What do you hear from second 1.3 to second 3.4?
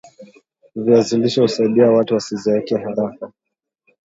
husaidia watu wasizeeke haraka